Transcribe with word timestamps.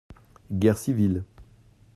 -Guerre 0.51 0.79
civile. 0.79 1.25